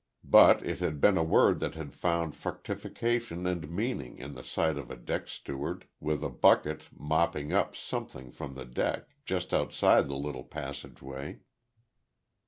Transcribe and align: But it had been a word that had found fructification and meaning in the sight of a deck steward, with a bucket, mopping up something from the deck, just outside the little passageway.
But 0.23 0.65
it 0.65 0.79
had 0.79 0.99
been 0.99 1.15
a 1.19 1.23
word 1.23 1.59
that 1.59 1.75
had 1.75 1.93
found 1.93 2.35
fructification 2.35 3.45
and 3.45 3.69
meaning 3.69 4.17
in 4.17 4.33
the 4.33 4.41
sight 4.43 4.75
of 4.75 4.89
a 4.89 4.95
deck 4.95 5.27
steward, 5.27 5.85
with 5.99 6.23
a 6.23 6.29
bucket, 6.31 6.85
mopping 6.91 7.53
up 7.53 7.75
something 7.75 8.31
from 8.31 8.55
the 8.55 8.65
deck, 8.65 9.09
just 9.25 9.53
outside 9.53 10.07
the 10.07 10.15
little 10.15 10.43
passageway. 10.43 11.41